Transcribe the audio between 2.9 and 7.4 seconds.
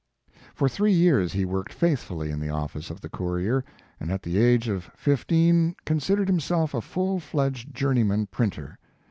the Courier, and at the age of fifteen considered himself a full